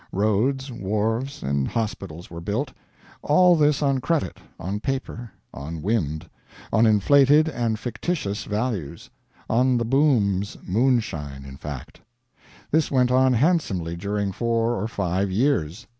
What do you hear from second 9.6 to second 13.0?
the boom's moonshine, in fact. This